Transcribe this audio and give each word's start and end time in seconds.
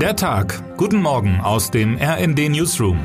Der 0.00 0.14
Tag. 0.14 0.76
Guten 0.76 1.00
Morgen 1.00 1.40
aus 1.40 1.70
dem 1.70 1.96
RND 1.96 2.50
Newsroom. 2.50 2.98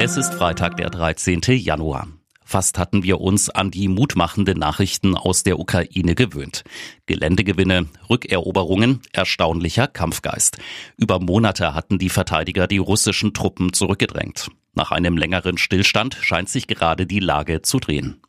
Es 0.00 0.16
ist 0.16 0.34
Freitag, 0.34 0.76
der 0.78 0.90
13. 0.90 1.40
Januar. 1.46 2.08
Fast 2.44 2.76
hatten 2.76 3.04
wir 3.04 3.20
uns 3.20 3.50
an 3.50 3.70
die 3.70 3.86
mutmachenden 3.86 4.58
Nachrichten 4.58 5.16
aus 5.16 5.44
der 5.44 5.60
Ukraine 5.60 6.16
gewöhnt. 6.16 6.64
Geländegewinne, 7.06 7.86
Rückeroberungen, 8.10 9.00
erstaunlicher 9.12 9.86
Kampfgeist. 9.86 10.58
Über 10.96 11.20
Monate 11.20 11.72
hatten 11.72 11.98
die 11.98 12.10
Verteidiger 12.10 12.66
die 12.66 12.78
russischen 12.78 13.32
Truppen 13.32 13.72
zurückgedrängt. 13.72 14.50
Nach 14.74 14.90
einem 14.90 15.16
längeren 15.16 15.56
Stillstand 15.56 16.16
scheint 16.20 16.48
sich 16.48 16.66
gerade 16.66 17.06
die 17.06 17.20
Lage 17.20 17.62
zu 17.62 17.78
drehen. 17.78 18.20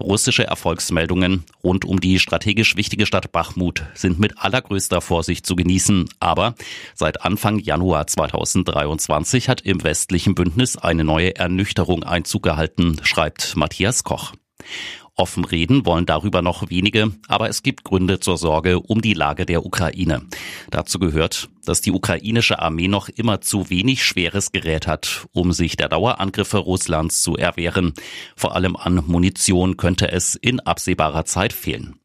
Russische 0.00 0.44
Erfolgsmeldungen 0.44 1.44
rund 1.62 1.84
um 1.84 2.00
die 2.00 2.18
strategisch 2.18 2.76
wichtige 2.76 3.06
Stadt 3.06 3.32
Bachmut 3.32 3.84
sind 3.94 4.18
mit 4.18 4.38
allergrößter 4.38 5.00
Vorsicht 5.00 5.44
zu 5.44 5.56
genießen. 5.56 6.08
Aber 6.20 6.54
seit 6.94 7.22
Anfang 7.22 7.58
Januar 7.58 8.06
2023 8.06 9.48
hat 9.48 9.62
im 9.62 9.82
westlichen 9.82 10.34
Bündnis 10.34 10.76
eine 10.76 11.04
neue 11.04 11.36
Ernüchterung 11.36 12.04
Einzug 12.04 12.44
gehalten, 12.44 13.00
schreibt 13.02 13.56
Matthias 13.56 14.04
Koch. 14.04 14.32
Offen 15.18 15.44
reden 15.44 15.84
wollen 15.84 16.06
darüber 16.06 16.42
noch 16.42 16.70
wenige, 16.70 17.12
aber 17.26 17.48
es 17.48 17.64
gibt 17.64 17.82
Gründe 17.82 18.20
zur 18.20 18.38
Sorge 18.38 18.78
um 18.78 19.02
die 19.02 19.14
Lage 19.14 19.46
der 19.46 19.66
Ukraine. 19.66 20.22
Dazu 20.70 21.00
gehört, 21.00 21.48
dass 21.64 21.80
die 21.80 21.90
ukrainische 21.90 22.60
Armee 22.60 22.86
noch 22.86 23.08
immer 23.08 23.40
zu 23.40 23.68
wenig 23.68 24.04
schweres 24.04 24.52
Gerät 24.52 24.86
hat, 24.86 25.26
um 25.32 25.52
sich 25.52 25.76
der 25.76 25.88
Dauerangriffe 25.88 26.58
Russlands 26.58 27.20
zu 27.20 27.36
erwehren. 27.36 27.94
Vor 28.36 28.54
allem 28.54 28.76
an 28.76 29.02
Munition 29.06 29.76
könnte 29.76 30.12
es 30.12 30.36
in 30.36 30.60
absehbarer 30.60 31.24
Zeit 31.24 31.52
fehlen. 31.52 31.98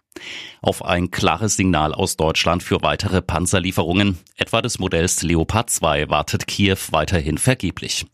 Auf 0.62 0.86
ein 0.86 1.12
klares 1.12 1.58
Signal 1.58 1.94
aus 1.94 2.16
Deutschland 2.16 2.64
für 2.64 2.82
weitere 2.82 3.22
Panzerlieferungen, 3.22 4.20
etwa 4.38 4.62
des 4.62 4.80
Modells 4.80 5.22
Leopard 5.22 5.70
2, 5.70 6.10
wartet 6.10 6.48
Kiew 6.48 6.78
weiterhin 6.92 7.38
vergeblich. 7.38 8.06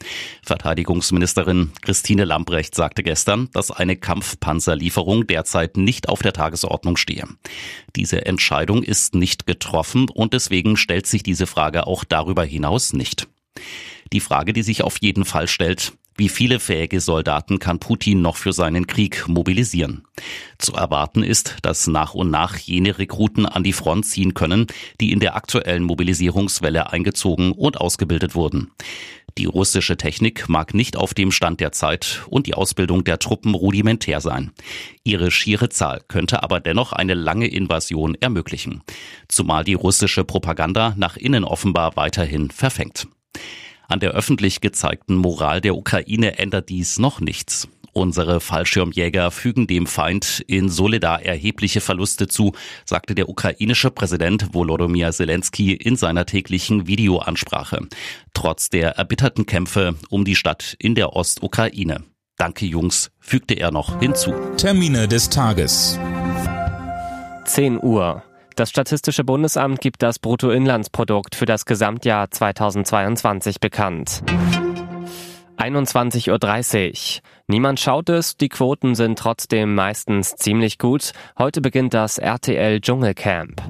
Verteidigungsministerin 0.44 1.72
Christine 1.82 2.26
Lambrecht 2.26 2.74
sagte 2.74 3.04
gestern, 3.04 3.50
dass 3.54 3.70
eine 3.70 3.98
Kampfpanzerlieferung 3.98 5.28
derzeit 5.28 5.78
nicht 5.78 6.10
auf 6.10 6.22
der 6.22 6.34
Tagesordnung 6.34 6.98
stehe. 6.98 7.26
Diese 7.96 8.26
Entscheidung 8.26 8.82
ist 8.82 9.14
nicht 9.14 9.46
getroffen 9.46 10.10
und 10.10 10.34
deswegen 10.34 10.76
stellt 10.76 11.06
sich 11.06 11.22
diese 11.22 11.46
Frage 11.46 11.86
auch 11.86 12.04
darüber 12.04 12.44
hinaus 12.44 12.94
nicht. 12.94 13.28
Die 14.12 14.22
Frage, 14.22 14.54
die 14.54 14.64
sich 14.64 14.84
auf 14.84 14.98
jeden 15.02 15.26
Fall 15.26 15.48
stellt, 15.48 15.94
wie 16.20 16.30
viele 16.30 16.60
fähige 16.60 17.00
Soldaten 17.00 17.60
kann 17.60 17.80
Putin 17.80 18.22
noch 18.22 18.36
für 18.36 18.52
seinen 18.52 18.88
Krieg 18.88 19.28
mobilisieren? 19.30 20.04
Zu 20.58 20.74
erwarten 20.74 21.24
ist, 21.24 21.56
dass 21.62 21.88
nach 21.88 22.14
und 22.14 22.30
nach 22.30 22.58
jene 22.58 23.00
Rekruten 23.00 23.46
an 23.46 23.64
die 23.64 23.72
Front 23.72 24.06
ziehen 24.06 24.34
können, 24.34 24.68
die 25.00 25.14
in 25.14 25.22
der 25.22 25.38
aktuellen 25.38 25.84
Mobilisierungswelle 25.84 26.92
eingezogen 26.92 27.54
und 27.54 27.80
ausgebildet 27.80 28.36
wurden. 28.36 28.72
Die 29.38 29.46
russische 29.46 29.96
Technik 29.96 30.50
mag 30.50 30.74
nicht 30.74 30.98
auf 30.98 31.14
dem 31.14 31.32
Stand 31.32 31.62
der 31.62 31.72
Zeit 31.72 32.24
und 32.28 32.48
die 32.48 32.54
Ausbildung 32.54 33.06
der 33.06 33.20
Truppen 33.20 33.56
rudimentär 33.56 34.20
sein. 34.20 34.52
Ihre 35.06 35.32
schiere 35.32 35.70
Zahl 35.70 36.02
könnte 36.10 36.44
aber 36.44 36.60
dennoch 36.60 36.92
eine 36.92 37.14
lange 37.14 37.48
Invasion 37.48 38.18
ermöglichen. 38.20 38.82
Zumal 39.30 39.64
die 39.64 39.74
russische 39.74 40.26
Propaganda 40.26 40.94
nach 40.98 41.16
innen 41.16 41.46
offenbar 41.46 41.96
weiterhin 41.96 42.52
verfängt. 42.52 43.08
An 43.90 44.00
der 44.00 44.12
öffentlich 44.12 44.62
gezeigten 44.62 45.16
Moral 45.16 45.62
der 45.62 45.76
Ukraine 45.76 46.38
ändert 46.38 46.70
dies 46.70 47.00
noch 47.00 47.20
nichts. 47.20 47.68
Unsere 47.92 48.40
Fallschirmjäger 48.40 49.32
fügen 49.32 49.66
dem 49.66 49.88
Feind 49.88 50.44
in 50.48 50.70
Solidar 50.70 51.24
erhebliche 51.24 51.82
Verluste 51.82 52.28
zu, 52.28 52.54
sagte 52.86 53.16
der 53.16 53.30
ukrainische 53.30 53.90
Präsident 53.90 54.54
Volodymyr 54.54 55.12
Zelensky 55.12 55.74
in 55.74 55.96
seiner 55.96 56.28
täglichen 56.28 56.86
Videoansprache. 56.86 57.88
Trotz 58.36 58.70
der 58.70 58.92
erbitterten 58.92 59.48
Kämpfe 59.48 59.96
um 60.10 60.24
die 60.24 60.36
Stadt 60.36 60.76
in 60.78 60.94
der 60.94 61.16
Ostukraine. 61.16 62.04
Danke 62.38 62.68
Jungs, 62.68 63.10
fügte 63.20 63.56
er 63.56 63.72
noch 63.72 64.00
hinzu. 64.00 64.34
Termine 64.56 65.08
des 65.08 65.30
Tages. 65.30 66.00
10 67.46 67.82
Uhr. 67.82 68.24
Das 68.60 68.72
Statistische 68.72 69.24
Bundesamt 69.24 69.80
gibt 69.80 70.04
das 70.04 70.20
Bruttoinlandsprodukt 70.20 71.34
für 71.34 71.46
das 71.46 71.66
Gesamtjahr 71.66 72.30
2022 72.30 73.62
bekannt. 73.62 74.22
21.30 75.56 77.20
Uhr. 77.20 77.22
Niemand 77.48 77.80
schaut 77.80 78.10
es, 78.10 78.36
die 78.36 78.50
Quoten 78.50 78.96
sind 78.96 79.18
trotzdem 79.18 79.76
meistens 79.76 80.36
ziemlich 80.36 80.78
gut. 80.78 81.14
Heute 81.38 81.62
beginnt 81.62 81.94
das 81.94 82.18
RTL 82.18 82.82
Dschungelcamp. 82.82 83.62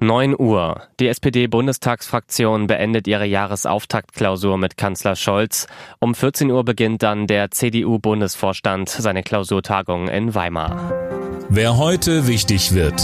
9 0.00 0.38
Uhr. 0.38 0.82
Die 1.00 1.08
SPD-Bundestagsfraktion 1.08 2.66
beendet 2.66 3.08
ihre 3.08 3.24
Jahresauftaktklausur 3.24 4.58
mit 4.58 4.76
Kanzler 4.76 5.16
Scholz. 5.16 5.66
Um 5.98 6.14
14 6.14 6.50
Uhr 6.50 6.62
beginnt 6.62 7.02
dann 7.02 7.26
der 7.26 7.50
CDU-Bundesvorstand 7.50 8.90
seine 8.90 9.22
Klausurtagung 9.22 10.08
in 10.08 10.34
Weimar. 10.34 10.92
Wer 11.48 11.78
heute 11.78 12.26
wichtig 12.26 12.74
wird. 12.74 13.02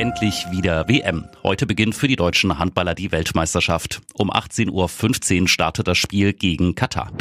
Endlich 0.00 0.46
wieder 0.50 0.88
WM. 0.88 1.28
Heute 1.42 1.66
beginnt 1.66 1.94
für 1.94 2.08
die 2.08 2.16
deutschen 2.16 2.58
Handballer 2.58 2.94
die 2.94 3.12
Weltmeisterschaft. 3.12 4.00
Um 4.14 4.30
18.15 4.30 5.42
Uhr 5.42 5.48
startet 5.48 5.88
das 5.88 5.98
Spiel 5.98 6.32
gegen 6.32 6.74
Katar. 6.74 7.12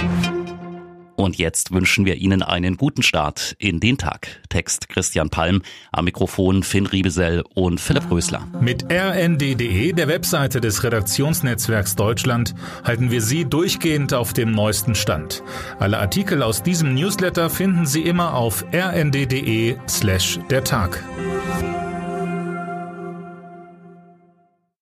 Und 1.18 1.38
jetzt 1.38 1.73
wünschen 1.73 2.06
wir 2.06 2.16
Ihnen 2.16 2.41
einen 2.41 2.78
guten 2.78 3.03
Start 3.03 3.53
in 3.59 3.81
den 3.81 3.97
Tag. 3.97 4.29
Text 4.47 4.88
Christian 4.88 5.29
Palm, 5.29 5.62
am 5.91 6.06
Mikrofon 6.06 6.63
Finn 6.63 6.85
Riebesell 6.85 7.44
und 7.53 7.81
Philipp 7.81 8.09
Rösler. 8.09 8.47
Mit 8.62 8.89
rnd.de, 8.89 9.91
der 9.91 10.07
Webseite 10.07 10.62
des 10.62 10.81
Redaktionsnetzwerks 10.81 11.97
Deutschland, 11.97 12.56
halten 12.85 13.12
wir 13.12 13.22
Sie 13.22 13.44
durchgehend 13.44 14.13
auf 14.13 14.31
dem 14.31 14.53
neuesten 14.53 14.95
Stand. 14.95 15.44
Alle 15.79 16.00
Artikel 16.00 16.41
aus 16.41 16.63
diesem 16.63 16.95
Newsletter 16.95 17.50
finden 17.50 17.85
Sie 17.85 18.03
immer 18.03 18.35
auf 18.35 18.63
rnd.de 18.73 19.75
slash 19.89 20.39
der 20.50 20.63
Tag. 20.63 21.03